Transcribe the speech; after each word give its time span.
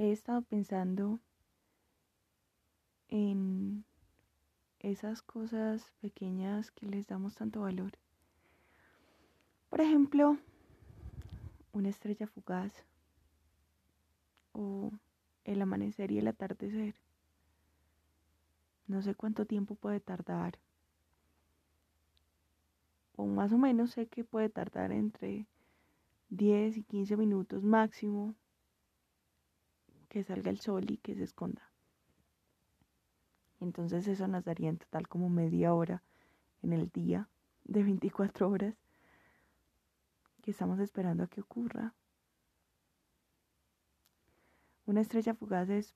he 0.00 0.12
estado 0.12 0.40
pensando 0.40 1.20
en 3.08 3.84
esas 4.78 5.20
cosas 5.20 5.92
pequeñas 6.00 6.70
que 6.70 6.86
les 6.86 7.06
damos 7.06 7.34
tanto 7.34 7.60
valor. 7.60 7.92
Por 9.68 9.82
ejemplo, 9.82 10.38
una 11.74 11.90
estrella 11.90 12.26
fugaz 12.26 12.72
o 14.52 14.90
el 15.44 15.60
amanecer 15.60 16.10
y 16.12 16.18
el 16.18 16.28
atardecer. 16.28 16.94
No 18.86 19.02
sé 19.02 19.14
cuánto 19.14 19.44
tiempo 19.44 19.74
puede 19.74 20.00
tardar. 20.00 20.58
O 23.16 23.26
más 23.26 23.52
o 23.52 23.58
menos 23.58 23.90
sé 23.90 24.06
que 24.06 24.24
puede 24.24 24.48
tardar 24.48 24.92
entre 24.92 25.46
10 26.30 26.78
y 26.78 26.84
15 26.84 27.18
minutos 27.18 27.62
máximo 27.62 28.34
que 30.10 30.24
salga 30.24 30.50
el 30.50 30.60
sol 30.60 30.90
y 30.90 30.98
que 30.98 31.14
se 31.14 31.22
esconda. 31.22 31.70
Entonces 33.60 34.08
eso 34.08 34.26
nos 34.26 34.44
daría 34.44 34.68
en 34.68 34.76
total 34.76 35.08
como 35.08 35.30
media 35.30 35.72
hora 35.72 36.02
en 36.62 36.72
el 36.72 36.90
día 36.90 37.28
de 37.64 37.84
24 37.84 38.50
horas 38.50 38.74
que 40.42 40.50
estamos 40.50 40.80
esperando 40.80 41.22
a 41.22 41.28
que 41.28 41.40
ocurra. 41.40 41.94
Una 44.84 45.00
estrella 45.00 45.34
fugaz 45.34 45.70
es 45.70 45.94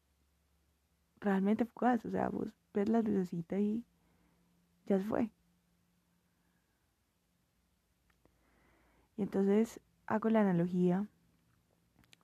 realmente 1.21 1.65
fugaz, 1.65 2.05
o 2.05 2.11
sea, 2.11 2.29
vos 2.29 2.49
ves 2.73 2.89
la 2.89 3.03
lucecita 3.03 3.59
y 3.59 3.85
ya 4.87 4.99
se 4.99 5.05
fue. 5.05 5.31
Y 9.17 9.23
entonces 9.23 9.81
hago 10.07 10.29
la 10.29 10.43
analogía 10.43 11.09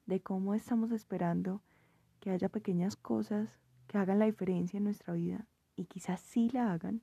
de 0.06 0.20
cómo 0.20 0.54
estamos 0.54 0.92
esperando 0.92 1.62
que 2.20 2.30
haya 2.30 2.48
pequeñas 2.48 2.96
cosas 2.96 3.48
que 3.86 3.98
hagan 3.98 4.18
la 4.18 4.26
diferencia 4.26 4.78
en 4.78 4.84
nuestra 4.84 5.14
vida 5.14 5.46
y 5.74 5.86
quizás 5.86 6.20
sí 6.20 6.50
la 6.50 6.72
hagan, 6.72 7.02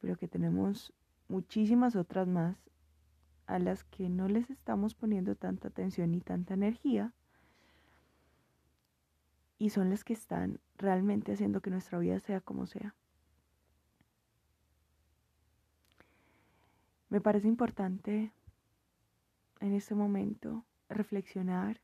pero 0.00 0.16
que 0.16 0.28
tenemos 0.28 0.92
muchísimas 1.28 1.96
otras 1.96 2.26
más 2.26 2.56
a 3.46 3.58
las 3.58 3.84
que 3.84 4.08
no 4.08 4.28
les 4.28 4.48
estamos 4.50 4.94
poniendo 4.94 5.34
tanta 5.34 5.68
atención 5.68 6.14
y 6.14 6.20
tanta 6.20 6.54
energía 6.54 7.12
y 9.58 9.70
son 9.70 9.90
las 9.90 10.04
que 10.04 10.12
están 10.12 10.60
realmente 10.76 11.32
haciendo 11.32 11.60
que 11.60 11.70
nuestra 11.70 11.98
vida 11.98 12.20
sea 12.20 12.40
como 12.40 12.66
sea. 12.66 12.94
Me 17.10 17.20
parece 17.20 17.48
importante 17.48 18.32
en 19.60 19.74
este 19.74 19.94
momento 19.94 20.64
reflexionar 20.88 21.80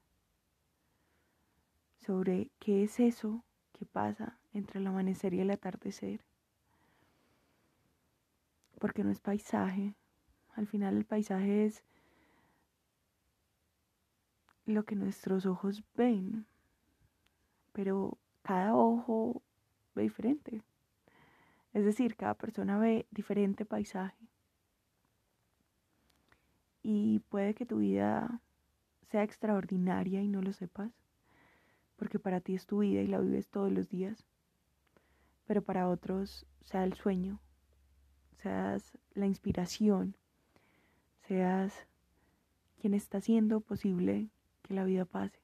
sobre 2.04 2.50
qué 2.58 2.84
es 2.84 3.00
eso 3.00 3.42
que 3.72 3.86
pasa 3.86 4.38
entre 4.52 4.78
el 4.78 4.86
amanecer 4.86 5.34
y 5.34 5.40
el 5.40 5.50
atardecer. 5.50 6.20
Porque 8.78 9.02
no 9.02 9.10
es 9.10 9.20
paisaje, 9.20 9.94
al 10.54 10.66
final 10.66 10.96
el 10.96 11.04
paisaje 11.04 11.64
es 11.64 11.82
lo 14.66 14.84
que 14.84 14.96
nuestros 14.96 15.46
ojos 15.46 15.82
ven, 15.96 16.46
pero 17.72 18.18
cada 18.42 18.74
ojo 18.74 19.42
ve 19.94 20.02
diferente. 20.02 20.62
Es 21.72 21.84
decir, 21.84 22.16
cada 22.16 22.34
persona 22.34 22.78
ve 22.78 23.06
diferente 23.10 23.64
paisaje. 23.64 24.28
Y 26.82 27.20
puede 27.30 27.54
que 27.54 27.66
tu 27.66 27.78
vida 27.78 28.42
sea 29.10 29.22
extraordinaria 29.22 30.20
y 30.20 30.28
no 30.28 30.42
lo 30.42 30.52
sepas, 30.52 31.03
porque 31.96 32.18
para 32.18 32.40
ti 32.40 32.54
es 32.54 32.66
tu 32.66 32.78
vida 32.78 33.00
y 33.02 33.06
la 33.06 33.20
vives 33.20 33.48
todos 33.48 33.72
los 33.72 33.88
días, 33.88 34.24
pero 35.46 35.62
para 35.62 35.88
otros 35.88 36.46
sea 36.62 36.84
el 36.84 36.94
sueño, 36.94 37.40
seas 38.42 38.98
la 39.14 39.26
inspiración, 39.26 40.16
seas 41.22 41.86
quien 42.80 42.94
está 42.94 43.18
haciendo 43.18 43.60
posible 43.60 44.28
que 44.62 44.74
la 44.74 44.84
vida 44.84 45.04
pase. 45.04 45.38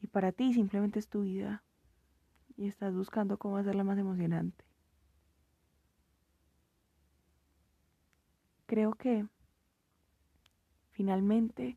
Y 0.00 0.08
para 0.08 0.32
ti 0.32 0.52
simplemente 0.52 0.98
es 0.98 1.08
tu 1.08 1.22
vida 1.22 1.62
y 2.56 2.66
estás 2.66 2.94
buscando 2.94 3.38
cómo 3.38 3.56
hacerla 3.56 3.84
más 3.84 3.98
emocionante. 3.98 4.64
Creo 8.66 8.92
que 8.92 9.26
finalmente 10.90 11.76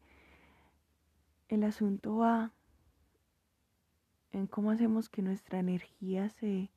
el 1.55 1.63
asunto 1.63 2.17
va 2.17 2.51
en 4.31 4.47
cómo 4.47 4.71
hacemos 4.71 5.09
que 5.09 5.21
nuestra 5.21 5.59
energía 5.59 6.29
se 6.29 6.69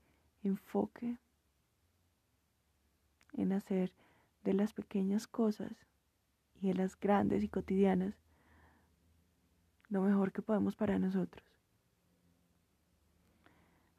enfoque 0.43 1.19
en 3.33 3.53
hacer 3.53 3.93
de 4.45 4.55
las 4.55 4.73
pequeñas 4.73 5.27
cosas 5.27 5.73
y 6.61 6.69
de 6.69 6.75
las 6.75 6.99
grandes 6.99 7.43
y 7.43 7.49
cotidianas 7.49 8.15
lo 9.89 10.03
mejor 10.03 10.33
que 10.33 10.43
podemos 10.43 10.77
para 10.77 10.99
nosotros. 10.99 11.45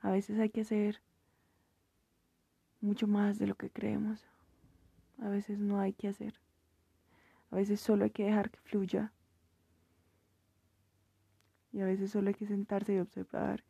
A 0.01 0.11
veces 0.11 0.39
hay 0.39 0.49
que 0.49 0.61
hacer 0.61 1.01
mucho 2.79 3.07
más 3.07 3.37
de 3.37 3.47
lo 3.47 3.55
que 3.55 3.69
creemos. 3.69 4.25
A 5.21 5.27
veces 5.27 5.59
no 5.59 5.79
hay 5.79 5.93
que 5.93 6.07
hacer. 6.07 6.39
A 7.51 7.57
veces 7.57 7.81
solo 7.81 8.05
hay 8.05 8.11
que 8.11 8.23
dejar 8.23 8.51
que 8.51 8.59
fluya. 8.61 9.11
Y 11.71 11.81
a 11.81 11.85
veces 11.85 12.11
solo 12.11 12.29
hay 12.29 12.35
que 12.35 12.47
sentarse 12.47 12.95
y 12.95 12.99
observar. 12.99 13.63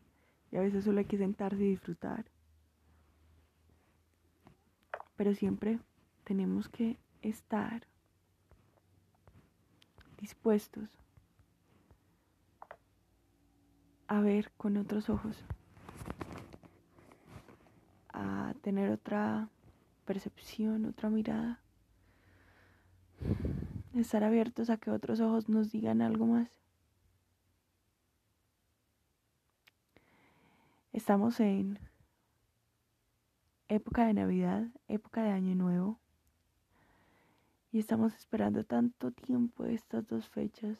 Y 0.51 0.57
a 0.57 0.61
veces 0.61 0.83
solo 0.83 0.99
hay 0.99 1.05
que 1.05 1.17
sentarse 1.17 1.63
y 1.63 1.69
disfrutar. 1.69 2.25
Pero 5.15 5.33
siempre 5.33 5.79
tenemos 6.23 6.69
que 6.69 6.97
estar 7.21 7.87
dispuestos 10.17 10.89
a 14.07 14.21
ver 14.21 14.51
con 14.57 14.77
otros 14.77 15.09
ojos, 15.09 15.43
a 18.09 18.53
tener 18.61 18.89
otra 18.89 19.49
percepción, 20.05 20.85
otra 20.85 21.09
mirada, 21.09 21.61
estar 23.93 24.23
abiertos 24.23 24.69
a 24.69 24.77
que 24.77 24.89
otros 24.89 25.19
ojos 25.19 25.47
nos 25.47 25.71
digan 25.71 26.01
algo 26.01 26.25
más. 26.25 26.49
Estamos 30.99 31.39
en 31.39 31.79
época 33.69 34.05
de 34.05 34.13
Navidad, 34.13 34.67
época 34.89 35.23
de 35.23 35.29
Año 35.31 35.55
Nuevo. 35.55 35.97
Y 37.71 37.79
estamos 37.79 38.13
esperando 38.15 38.65
tanto 38.65 39.09
tiempo 39.13 39.63
estas 39.63 40.05
dos 40.09 40.27
fechas. 40.27 40.77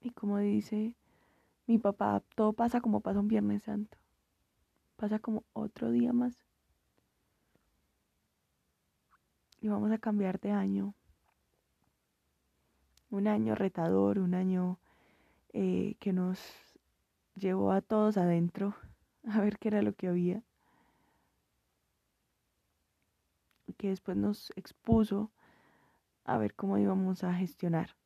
Y 0.00 0.10
como 0.10 0.38
dice 0.38 0.94
mi 1.66 1.78
papá, 1.78 2.22
todo 2.36 2.52
pasa 2.52 2.80
como 2.80 3.00
pasa 3.00 3.18
un 3.18 3.26
Viernes 3.26 3.64
Santo. 3.64 3.98
Pasa 4.94 5.18
como 5.18 5.42
otro 5.52 5.90
día 5.90 6.12
más. 6.12 6.38
Y 9.60 9.66
vamos 9.66 9.90
a 9.90 9.98
cambiar 9.98 10.38
de 10.38 10.52
año. 10.52 10.94
Un 13.10 13.26
año 13.26 13.56
retador, 13.56 14.20
un 14.20 14.34
año 14.34 14.78
eh, 15.52 15.96
que 15.98 16.12
nos 16.12 16.71
llevó 17.34 17.72
a 17.72 17.80
todos 17.80 18.16
adentro 18.16 18.74
a 19.28 19.40
ver 19.40 19.58
qué 19.58 19.68
era 19.68 19.82
lo 19.82 19.94
que 19.94 20.08
había. 20.08 20.42
que 23.82 23.88
después 23.88 24.16
nos 24.16 24.52
expuso 24.54 25.32
a 26.24 26.38
ver 26.38 26.54
cómo 26.54 26.78
íbamos 26.78 27.24
a 27.24 27.34
gestionar. 27.34 27.96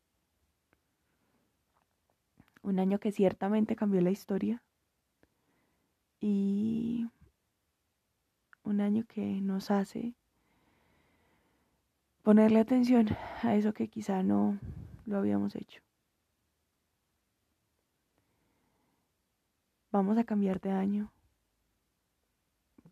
Un 2.62 2.78
año 2.78 2.98
que 2.98 3.12
ciertamente 3.12 3.77
cambió 3.77 4.01
la 4.01 4.10
historia 4.10 4.62
y 6.18 7.06
un 8.65 8.80
año 8.80 9.04
que 9.06 9.41
nos 9.41 9.71
hace 9.71 10.15
ponerle 12.22 12.59
atención 12.59 13.09
a 13.42 13.54
eso 13.54 13.72
que 13.72 13.89
quizá 13.89 14.22
no 14.22 14.59
lo 15.04 15.18
habíamos 15.18 15.54
hecho. 15.54 15.85
Vamos 19.97 20.19
a 20.19 20.25
cambiar 20.25 20.60
de 20.60 20.72
año, 20.72 21.10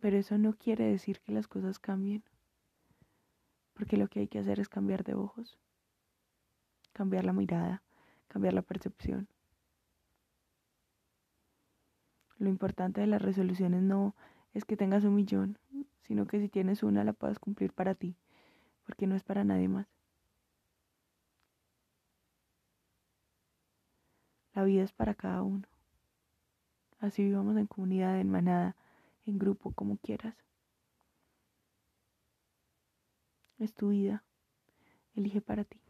pero 0.01 0.17
eso 0.17 0.39
no 0.39 0.55
quiere 0.55 0.87
decir 0.87 1.21
que 1.21 1.33
las 1.33 1.47
cosas 1.47 1.79
cambien 1.79 2.25
porque 3.75 3.99
lo 3.99 4.09
que 4.09 4.21
hay 4.21 4.27
que 4.27 4.39
hacer 4.39 4.59
es 4.59 4.71
cambiar 4.71 5.05
de 5.05 5.13
ojos, 5.13 5.59
cambiar 6.95 7.27
la 7.27 7.35
mirada, 7.35 7.83
cambiar 8.27 8.55
la 8.55 8.63
percepción. 8.63 9.29
Lo 12.39 12.49
importante 12.49 13.03
de 13.03 13.07
las 13.07 13.21
resoluciones 13.21 13.83
no 13.83 14.15
es 14.55 14.65
que 14.65 14.79
tengas 14.79 15.05
un 15.05 15.15
millón, 15.15 15.59
sino 16.01 16.25
que 16.27 16.41
si 16.41 16.49
tienes 16.49 16.83
una 16.83 17.05
la 17.05 17.13
puedas 17.13 17.39
cumplir 17.39 17.75
para 17.75 17.95
ti, 17.95 18.17
porque 18.87 19.07
no 19.07 19.15
es 19.15 19.23
para 19.23 19.45
nadie 19.45 19.69
más. 19.69 19.89
La 24.55 24.65
vida 24.65 24.83
es 24.83 24.93
para 24.93 25.13
cada 25.13 25.43
uno. 25.43 25.74
Así 26.99 27.23
vivamos 27.23 27.57
en 27.57 27.67
comunidad, 27.67 28.21
en 28.21 28.31
manada, 28.31 28.77
en 29.27 29.39
grupo, 29.39 29.73
como 29.73 29.99
quieras. 29.99 30.35
Es 33.59 33.75
tu 33.75 33.91
vida. 33.91 34.25
Elige 35.15 35.41
para 35.41 35.65
ti. 35.65 35.84